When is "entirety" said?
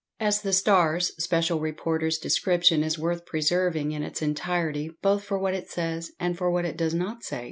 4.23-4.89